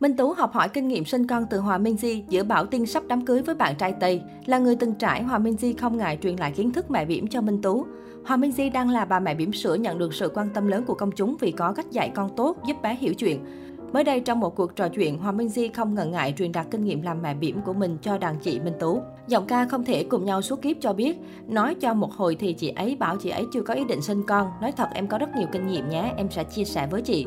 Minh 0.00 0.16
Tú 0.16 0.32
học 0.32 0.52
hỏi 0.52 0.68
kinh 0.68 0.88
nghiệm 0.88 1.04
sinh 1.04 1.26
con 1.26 1.46
từ 1.50 1.58
Hòa 1.58 1.78
Minh 1.78 1.96
Di 1.96 2.24
giữa 2.28 2.42
bảo 2.42 2.66
tin 2.66 2.86
sắp 2.86 3.02
đám 3.08 3.24
cưới 3.24 3.42
với 3.42 3.54
bạn 3.54 3.74
trai 3.78 3.92
Tây. 4.00 4.22
Là 4.46 4.58
người 4.58 4.76
từng 4.76 4.94
trải, 4.94 5.22
Hòa 5.22 5.38
Minh 5.38 5.56
Di 5.56 5.72
không 5.72 5.96
ngại 5.96 6.18
truyền 6.22 6.36
lại 6.36 6.52
kiến 6.52 6.72
thức 6.72 6.90
mẹ 6.90 7.04
bỉm 7.04 7.26
cho 7.26 7.40
Minh 7.40 7.62
Tú. 7.62 7.86
Hòa 8.24 8.36
Minh 8.36 8.52
Di 8.52 8.70
đang 8.70 8.90
là 8.90 9.04
bà 9.04 9.20
mẹ 9.20 9.34
bỉm 9.34 9.52
sữa 9.52 9.74
nhận 9.74 9.98
được 9.98 10.14
sự 10.14 10.30
quan 10.34 10.48
tâm 10.54 10.66
lớn 10.66 10.84
của 10.86 10.94
công 10.94 11.12
chúng 11.12 11.36
vì 11.40 11.50
có 11.50 11.72
cách 11.72 11.90
dạy 11.90 12.12
con 12.14 12.30
tốt, 12.36 12.56
giúp 12.66 12.76
bé 12.82 12.96
hiểu 13.00 13.14
chuyện. 13.14 13.44
Mới 13.92 14.04
đây 14.04 14.20
trong 14.20 14.40
một 14.40 14.56
cuộc 14.56 14.76
trò 14.76 14.88
chuyện, 14.88 15.18
Hòa 15.18 15.32
Minh 15.32 15.48
Di 15.48 15.68
không 15.68 15.94
ngần 15.94 16.10
ngại 16.10 16.34
truyền 16.38 16.52
đạt 16.52 16.66
kinh 16.70 16.84
nghiệm 16.84 17.02
làm 17.02 17.22
mẹ 17.22 17.34
bỉm 17.34 17.60
của 17.62 17.72
mình 17.72 17.98
cho 18.02 18.18
đàn 18.18 18.38
chị 18.38 18.60
Minh 18.60 18.74
Tú. 18.80 19.00
Giọng 19.28 19.46
ca 19.46 19.66
không 19.66 19.84
thể 19.84 20.04
cùng 20.04 20.24
nhau 20.24 20.42
suốt 20.42 20.62
kiếp 20.62 20.76
cho 20.80 20.92
biết, 20.92 21.18
nói 21.48 21.74
cho 21.74 21.94
một 21.94 22.12
hồi 22.12 22.36
thì 22.40 22.52
chị 22.52 22.68
ấy 22.68 22.96
bảo 22.96 23.16
chị 23.16 23.30
ấy 23.30 23.44
chưa 23.52 23.62
có 23.62 23.74
ý 23.74 23.84
định 23.84 24.02
sinh 24.02 24.22
con, 24.22 24.50
nói 24.60 24.72
thật 24.72 24.88
em 24.94 25.06
có 25.06 25.18
rất 25.18 25.28
nhiều 25.36 25.46
kinh 25.52 25.66
nghiệm 25.66 25.88
nhé, 25.88 26.12
em 26.16 26.30
sẽ 26.30 26.44
chia 26.44 26.64
sẻ 26.64 26.86
với 26.90 27.02
chị. 27.02 27.26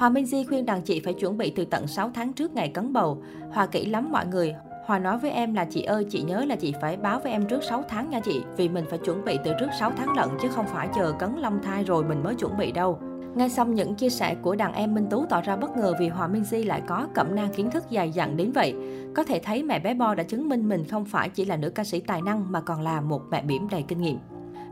Hòa 0.00 0.08
Minh 0.08 0.26
Di 0.26 0.44
khuyên 0.44 0.66
đàn 0.66 0.82
chị 0.82 1.00
phải 1.04 1.14
chuẩn 1.14 1.38
bị 1.38 1.52
từ 1.56 1.64
tận 1.64 1.86
6 1.86 2.10
tháng 2.14 2.32
trước 2.32 2.54
ngày 2.54 2.68
cấn 2.68 2.92
bầu. 2.92 3.22
Hòa 3.52 3.66
kỹ 3.66 3.86
lắm 3.86 4.12
mọi 4.12 4.26
người. 4.26 4.54
Hòa 4.86 4.98
nói 4.98 5.18
với 5.18 5.30
em 5.30 5.54
là 5.54 5.64
chị 5.64 5.82
ơi, 5.82 6.06
chị 6.10 6.22
nhớ 6.22 6.44
là 6.44 6.56
chị 6.56 6.74
phải 6.80 6.96
báo 6.96 7.20
với 7.22 7.32
em 7.32 7.46
trước 7.46 7.62
6 7.62 7.82
tháng 7.88 8.10
nha 8.10 8.20
chị, 8.20 8.42
vì 8.56 8.68
mình 8.68 8.84
phải 8.90 8.98
chuẩn 8.98 9.24
bị 9.24 9.38
từ 9.44 9.52
trước 9.60 9.66
6 9.80 9.92
tháng 9.96 10.16
lận 10.16 10.28
chứ 10.42 10.48
không 10.48 10.66
phải 10.66 10.88
chờ 10.94 11.12
cấn 11.12 11.36
long 11.36 11.62
thai 11.62 11.84
rồi 11.84 12.04
mình 12.04 12.22
mới 12.22 12.34
chuẩn 12.34 12.58
bị 12.58 12.72
đâu. 12.72 12.98
Ngay 13.34 13.50
xong 13.50 13.74
những 13.74 13.94
chia 13.94 14.08
sẻ 14.08 14.34
của 14.42 14.56
đàn 14.56 14.72
em 14.72 14.94
Minh 14.94 15.06
Tú 15.10 15.26
tỏ 15.26 15.40
ra 15.40 15.56
bất 15.56 15.76
ngờ 15.76 15.94
vì 16.00 16.08
Hòa 16.08 16.26
Minh 16.26 16.44
Di 16.44 16.62
lại 16.62 16.82
có 16.86 17.08
cẩm 17.14 17.34
nang 17.34 17.52
kiến 17.52 17.70
thức 17.70 17.90
dài 17.90 18.10
dặn 18.10 18.36
đến 18.36 18.52
vậy. 18.52 18.74
Có 19.14 19.24
thể 19.24 19.40
thấy 19.44 19.62
mẹ 19.62 19.78
bé 19.78 19.94
Bo 19.94 20.14
đã 20.14 20.22
chứng 20.22 20.48
minh 20.48 20.68
mình 20.68 20.84
không 20.84 21.04
phải 21.04 21.28
chỉ 21.28 21.44
là 21.44 21.56
nữ 21.56 21.70
ca 21.70 21.84
sĩ 21.84 22.00
tài 22.00 22.22
năng 22.22 22.52
mà 22.52 22.60
còn 22.60 22.80
là 22.80 23.00
một 23.00 23.22
mẹ 23.30 23.42
bỉm 23.42 23.68
đầy 23.70 23.82
kinh 23.88 24.00
nghiệm. 24.00 24.18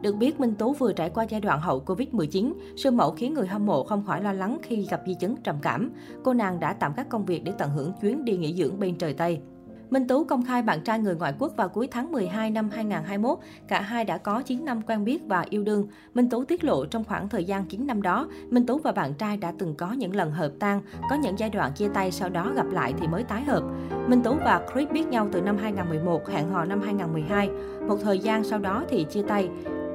Được 0.02 0.16
biết, 0.16 0.40
Minh 0.40 0.54
Tú 0.54 0.72
vừa 0.72 0.92
trải 0.92 1.10
qua 1.10 1.24
giai 1.28 1.40
đoạn 1.40 1.60
hậu 1.60 1.82
Covid-19, 1.86 2.52
siêu 2.76 2.92
mẫu 2.92 3.12
khiến 3.12 3.34
người 3.34 3.46
hâm 3.46 3.66
mộ 3.66 3.84
không 3.84 4.04
khỏi 4.06 4.22
lo 4.22 4.32
lắng 4.32 4.58
khi 4.62 4.86
gặp 4.90 5.02
di 5.06 5.14
chứng 5.14 5.36
trầm 5.36 5.56
cảm. 5.62 5.90
Cô 6.24 6.34
nàng 6.34 6.60
đã 6.60 6.72
tạm 6.72 6.92
các 6.96 7.08
công 7.08 7.24
việc 7.24 7.44
để 7.44 7.52
tận 7.58 7.70
hưởng 7.70 7.92
chuyến 8.00 8.24
đi 8.24 8.36
nghỉ 8.36 8.54
dưỡng 8.54 8.80
bên 8.80 8.98
trời 8.98 9.12
Tây. 9.12 9.40
Minh 9.90 10.08
Tú 10.08 10.24
công 10.24 10.44
khai 10.44 10.62
bạn 10.62 10.80
trai 10.80 10.98
người 10.98 11.14
ngoại 11.14 11.34
quốc 11.38 11.52
vào 11.56 11.68
cuối 11.68 11.88
tháng 11.90 12.12
12 12.12 12.50
năm 12.50 12.70
2021. 12.70 13.38
Cả 13.68 13.80
hai 13.80 14.04
đã 14.04 14.18
có 14.18 14.42
9 14.42 14.64
năm 14.64 14.82
quen 14.82 15.04
biết 15.04 15.22
và 15.26 15.44
yêu 15.50 15.62
đương. 15.62 15.88
Minh 16.14 16.28
Tú 16.28 16.44
tiết 16.44 16.64
lộ 16.64 16.86
trong 16.86 17.04
khoảng 17.04 17.28
thời 17.28 17.44
gian 17.44 17.64
9 17.64 17.86
năm 17.86 18.02
đó, 18.02 18.28
Minh 18.50 18.66
Tú 18.66 18.78
và 18.78 18.92
bạn 18.92 19.14
trai 19.14 19.36
đã 19.36 19.52
từng 19.58 19.74
có 19.74 19.92
những 19.92 20.16
lần 20.16 20.30
hợp 20.30 20.52
tan, 20.58 20.82
có 21.10 21.16
những 21.16 21.38
giai 21.38 21.50
đoạn 21.50 21.72
chia 21.72 21.88
tay 21.88 22.10
sau 22.10 22.28
đó 22.28 22.52
gặp 22.56 22.66
lại 22.70 22.94
thì 23.00 23.06
mới 23.06 23.22
tái 23.22 23.42
hợp. 23.42 23.62
Minh 24.08 24.22
Tú 24.22 24.34
và 24.44 24.66
Chris 24.72 24.88
biết 24.92 25.06
nhau 25.08 25.28
từ 25.32 25.40
năm 25.40 25.56
2011, 25.56 26.28
hẹn 26.28 26.50
hò 26.50 26.64
năm 26.64 26.80
2012. 26.80 27.48
Một 27.88 27.96
thời 28.02 28.18
gian 28.18 28.44
sau 28.44 28.58
đó 28.58 28.84
thì 28.88 29.06
chia 29.10 29.22
tay. 29.22 29.48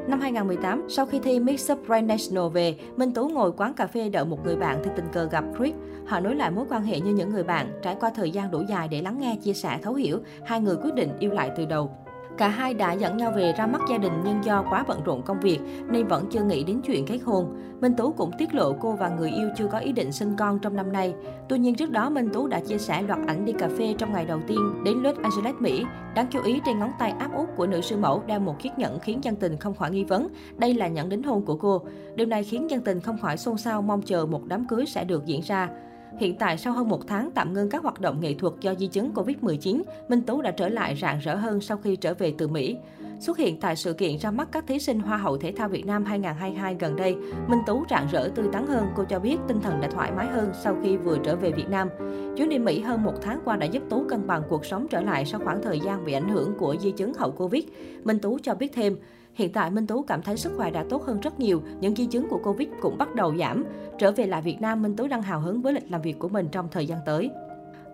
Năm 0.07 0.19
2018, 0.19 0.85
sau 0.89 1.05
khi 1.05 1.19
thi 1.19 1.39
Mix 1.39 1.71
Up 1.71 1.79
Grand 1.87 2.07
National 2.07 2.51
về, 2.53 2.75
Minh 2.97 3.13
Tú 3.13 3.29
ngồi 3.29 3.51
quán 3.51 3.73
cà 3.73 3.87
phê 3.87 4.09
đợi 4.09 4.25
một 4.25 4.45
người 4.45 4.55
bạn 4.55 4.81
thì 4.83 4.91
tình 4.95 5.05
cờ 5.11 5.25
gặp 5.25 5.43
Chris. 5.57 5.73
Họ 6.05 6.19
nối 6.19 6.35
lại 6.35 6.51
mối 6.51 6.65
quan 6.69 6.83
hệ 6.83 6.99
như 6.99 7.13
những 7.13 7.29
người 7.29 7.43
bạn, 7.43 7.67
trải 7.81 7.95
qua 7.99 8.09
thời 8.15 8.31
gian 8.31 8.51
đủ 8.51 8.61
dài 8.69 8.87
để 8.87 9.01
lắng 9.01 9.17
nghe, 9.19 9.37
chia 9.43 9.53
sẻ, 9.53 9.79
thấu 9.81 9.93
hiểu, 9.93 10.19
hai 10.45 10.61
người 10.61 10.75
quyết 10.75 10.93
định 10.95 11.09
yêu 11.19 11.31
lại 11.31 11.51
từ 11.57 11.65
đầu. 11.65 11.91
Cả 12.37 12.47
hai 12.47 12.73
đã 12.73 12.93
dẫn 12.93 13.17
nhau 13.17 13.31
về 13.35 13.53
ra 13.57 13.67
mắt 13.67 13.81
gia 13.89 13.97
đình 13.97 14.13
nhưng 14.25 14.43
do 14.43 14.65
quá 14.69 14.85
bận 14.87 15.03
rộn 15.03 15.21
công 15.21 15.39
việc 15.39 15.59
nên 15.89 16.07
vẫn 16.07 16.25
chưa 16.31 16.43
nghĩ 16.43 16.63
đến 16.63 16.81
chuyện 16.81 17.05
kết 17.05 17.19
hôn. 17.25 17.57
Minh 17.81 17.93
Tú 17.97 18.11
cũng 18.11 18.31
tiết 18.37 18.53
lộ 18.53 18.73
cô 18.73 18.91
và 18.91 19.09
người 19.09 19.31
yêu 19.31 19.49
chưa 19.57 19.67
có 19.67 19.77
ý 19.77 19.91
định 19.91 20.11
sinh 20.11 20.35
con 20.37 20.59
trong 20.59 20.75
năm 20.75 20.91
nay. 20.91 21.13
Tuy 21.49 21.59
nhiên 21.59 21.75
trước 21.75 21.91
đó 21.91 22.09
Minh 22.09 22.29
Tú 22.33 22.47
đã 22.47 22.59
chia 22.59 22.77
sẻ 22.77 23.01
loạt 23.01 23.19
ảnh 23.27 23.45
đi 23.45 23.53
cà 23.53 23.69
phê 23.77 23.95
trong 23.97 24.13
ngày 24.13 24.25
đầu 24.25 24.39
tiên 24.47 24.83
đến 24.85 24.97
Los 25.03 25.15
Angeles, 25.15 25.55
Mỹ. 25.59 25.85
Đáng 26.15 26.27
chú 26.29 26.39
ý 26.43 26.61
trên 26.65 26.79
ngón 26.79 26.91
tay 26.99 27.11
áp 27.11 27.33
út 27.35 27.49
của 27.55 27.67
nữ 27.67 27.81
sư 27.81 27.97
mẫu 27.97 28.23
đeo 28.27 28.39
một 28.39 28.59
chiếc 28.61 28.77
nhẫn 28.77 28.99
khiến 28.99 29.23
dân 29.23 29.35
tình 29.35 29.57
không 29.57 29.75
khỏi 29.75 29.91
nghi 29.91 30.03
vấn. 30.03 30.27
Đây 30.57 30.73
là 30.73 30.87
nhẫn 30.87 31.09
đính 31.09 31.23
hôn 31.23 31.45
của 31.45 31.55
cô. 31.55 31.81
Điều 32.15 32.27
này 32.27 32.43
khiến 32.43 32.69
dân 32.69 32.81
tình 32.81 32.99
không 32.99 33.17
khỏi 33.17 33.37
xôn 33.37 33.57
xao 33.57 33.81
mong 33.81 34.01
chờ 34.01 34.25
một 34.25 34.41
đám 34.45 34.67
cưới 34.67 34.85
sẽ 34.85 35.03
được 35.03 35.25
diễn 35.25 35.41
ra. 35.41 35.69
Hiện 36.19 36.35
tại, 36.35 36.57
sau 36.57 36.73
hơn 36.73 36.89
một 36.89 37.07
tháng 37.07 37.31
tạm 37.31 37.53
ngưng 37.53 37.69
các 37.69 37.83
hoạt 37.83 38.01
động 38.01 38.19
nghệ 38.19 38.33
thuật 38.33 38.53
do 38.61 38.75
di 38.75 38.87
chứng 38.87 39.11
Covid-19, 39.13 39.81
Minh 40.07 40.21
Tú 40.21 40.41
đã 40.41 40.51
trở 40.51 40.69
lại 40.69 40.95
rạng 41.01 41.19
rỡ 41.19 41.35
hơn 41.35 41.61
sau 41.61 41.77
khi 41.77 41.95
trở 41.95 42.13
về 42.13 42.33
từ 42.37 42.47
Mỹ. 42.47 42.77
Xuất 43.23 43.37
hiện 43.37 43.59
tại 43.59 43.75
sự 43.75 43.93
kiện 43.93 44.17
ra 44.17 44.31
mắt 44.31 44.47
các 44.51 44.67
thí 44.67 44.79
sinh 44.79 44.99
Hoa 44.99 45.17
hậu 45.17 45.37
Thể 45.37 45.51
thao 45.51 45.69
Việt 45.69 45.85
Nam 45.85 46.05
2022 46.05 46.75
gần 46.79 46.95
đây, 46.95 47.15
Minh 47.47 47.59
Tú 47.67 47.83
rạng 47.89 48.07
rỡ 48.11 48.29
tươi 48.35 48.45
tắn 48.51 48.67
hơn. 48.67 48.85
Cô 48.95 49.03
cho 49.03 49.19
biết 49.19 49.37
tinh 49.47 49.61
thần 49.61 49.81
đã 49.81 49.89
thoải 49.89 50.11
mái 50.11 50.27
hơn 50.27 50.51
sau 50.63 50.77
khi 50.83 50.97
vừa 50.97 51.17
trở 51.23 51.35
về 51.35 51.51
Việt 51.51 51.69
Nam. 51.69 51.89
Chuyến 52.37 52.49
đi 52.49 52.59
Mỹ 52.59 52.79
hơn 52.79 53.03
một 53.03 53.13
tháng 53.21 53.39
qua 53.45 53.55
đã 53.55 53.65
giúp 53.65 53.83
Tú 53.89 54.05
cân 54.09 54.27
bằng 54.27 54.43
cuộc 54.49 54.65
sống 54.65 54.87
trở 54.89 55.01
lại 55.01 55.25
sau 55.25 55.39
khoảng 55.43 55.61
thời 55.61 55.79
gian 55.79 56.05
bị 56.05 56.13
ảnh 56.13 56.29
hưởng 56.29 56.53
của 56.57 56.75
di 56.79 56.91
chứng 56.91 57.13
hậu 57.13 57.31
Covid. 57.31 57.63
Minh 58.03 58.19
Tú 58.19 58.39
cho 58.43 58.55
biết 58.55 58.73
thêm, 58.73 58.97
Hiện 59.33 59.53
tại 59.53 59.71
Minh 59.71 59.87
Tú 59.87 60.01
cảm 60.01 60.21
thấy 60.21 60.37
sức 60.37 60.53
khỏe 60.57 60.71
đã 60.71 60.85
tốt 60.89 61.03
hơn 61.03 61.19
rất 61.19 61.39
nhiều, 61.39 61.61
những 61.79 61.95
di 61.95 62.05
chứng 62.05 62.29
của 62.29 62.39
Covid 62.43 62.67
cũng 62.81 62.97
bắt 62.97 63.15
đầu 63.15 63.35
giảm. 63.37 63.65
Trở 63.99 64.11
về 64.11 64.25
lại 64.25 64.41
Việt 64.41 64.61
Nam, 64.61 64.81
Minh 64.81 64.95
Tú 64.95 65.07
đang 65.07 65.21
hào 65.21 65.39
hứng 65.39 65.61
với 65.61 65.73
lịch 65.73 65.91
làm 65.91 66.01
việc 66.01 66.19
của 66.19 66.29
mình 66.29 66.47
trong 66.51 66.67
thời 66.71 66.85
gian 66.85 66.99
tới. 67.05 67.29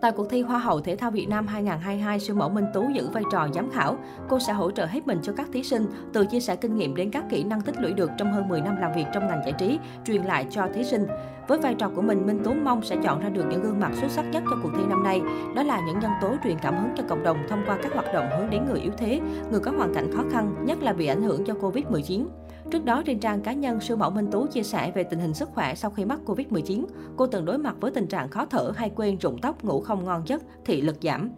Tại 0.00 0.12
cuộc 0.12 0.30
thi 0.30 0.42
Hoa 0.42 0.58
hậu 0.58 0.80
Thể 0.80 0.96
thao 0.96 1.10
Việt 1.10 1.28
Nam 1.28 1.46
2022, 1.46 2.20
siêu 2.20 2.36
mẫu 2.36 2.48
Minh 2.48 2.64
Tú 2.74 2.88
giữ 2.94 3.08
vai 3.12 3.22
trò 3.32 3.48
giám 3.54 3.70
khảo. 3.70 3.96
Cô 4.28 4.38
sẽ 4.38 4.52
hỗ 4.52 4.70
trợ 4.70 4.86
hết 4.86 5.06
mình 5.06 5.18
cho 5.22 5.32
các 5.36 5.48
thí 5.52 5.62
sinh, 5.62 5.86
từ 6.12 6.26
chia 6.26 6.40
sẻ 6.40 6.56
kinh 6.56 6.76
nghiệm 6.76 6.94
đến 6.94 7.10
các 7.10 7.24
kỹ 7.30 7.44
năng 7.44 7.60
tích 7.60 7.80
lũy 7.80 7.92
được 7.92 8.10
trong 8.18 8.32
hơn 8.32 8.48
10 8.48 8.60
năm 8.60 8.76
làm 8.76 8.92
việc 8.92 9.04
trong 9.14 9.26
ngành 9.26 9.40
giải 9.44 9.52
trí, 9.58 9.78
truyền 10.04 10.22
lại 10.22 10.46
cho 10.50 10.68
thí 10.74 10.84
sinh. 10.84 11.06
Với 11.48 11.58
vai 11.58 11.74
trò 11.74 11.90
của 11.96 12.02
mình, 12.02 12.26
Minh 12.26 12.40
Tú 12.44 12.54
mong 12.54 12.82
sẽ 12.82 12.96
chọn 13.02 13.20
ra 13.20 13.28
được 13.28 13.44
những 13.50 13.62
gương 13.62 13.80
mặt 13.80 13.90
xuất 14.00 14.10
sắc 14.10 14.24
nhất 14.32 14.42
cho 14.50 14.56
cuộc 14.62 14.70
thi 14.76 14.82
năm 14.88 15.02
nay. 15.02 15.20
Đó 15.56 15.62
là 15.62 15.80
những 15.86 15.98
nhân 15.98 16.10
tố 16.22 16.36
truyền 16.44 16.58
cảm 16.62 16.76
hứng 16.76 16.90
cho 16.96 17.02
cộng 17.08 17.22
đồng 17.22 17.38
thông 17.48 17.62
qua 17.66 17.78
các 17.82 17.92
hoạt 17.94 18.14
động 18.14 18.28
hướng 18.38 18.50
đến 18.50 18.64
người 18.64 18.80
yếu 18.80 18.92
thế, 18.98 19.20
người 19.50 19.60
có 19.60 19.70
hoàn 19.70 19.94
cảnh 19.94 20.12
khó 20.16 20.24
khăn, 20.32 20.54
nhất 20.64 20.82
là 20.82 20.92
bị 20.92 21.06
ảnh 21.06 21.22
hưởng 21.22 21.46
do 21.46 21.54
Covid-19. 21.54 22.24
Trước 22.70 22.84
đó, 22.84 23.02
trên 23.06 23.18
trang 23.18 23.40
cá 23.40 23.52
nhân, 23.52 23.80
siêu 23.80 23.96
mẫu 23.96 24.10
Minh 24.10 24.30
Tú 24.30 24.46
chia 24.46 24.62
sẻ 24.62 24.92
về 24.94 25.04
tình 25.04 25.18
hình 25.20 25.34
sức 25.34 25.48
khỏe 25.54 25.74
sau 25.74 25.90
khi 25.90 26.04
mắc 26.04 26.20
Covid-19. 26.26 26.84
Cô 27.16 27.26
từng 27.26 27.44
đối 27.44 27.58
mặt 27.58 27.76
với 27.80 27.90
tình 27.90 28.06
trạng 28.06 28.28
khó 28.28 28.46
thở 28.46 28.72
hay 28.76 28.90
quên 28.90 29.18
rụng 29.18 29.38
tóc, 29.42 29.64
ngủ 29.64 29.80
không 29.80 30.04
ngon 30.04 30.22
giấc, 30.26 30.42
thị 30.64 30.80
lực 30.80 30.96
giảm. 31.02 31.30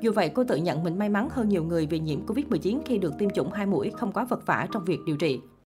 Dù 0.00 0.12
vậy, 0.12 0.28
cô 0.34 0.44
tự 0.44 0.56
nhận 0.56 0.84
mình 0.84 0.98
may 0.98 1.08
mắn 1.08 1.28
hơn 1.30 1.48
nhiều 1.48 1.64
người 1.64 1.86
vì 1.86 1.98
nhiễm 1.98 2.26
Covid-19 2.26 2.78
khi 2.84 2.98
được 2.98 3.18
tiêm 3.18 3.30
chủng 3.30 3.52
hai 3.52 3.66
mũi 3.66 3.90
không 3.90 4.12
quá 4.12 4.24
vật 4.24 4.46
vả 4.46 4.68
trong 4.72 4.84
việc 4.84 4.98
điều 5.06 5.16
trị. 5.16 5.40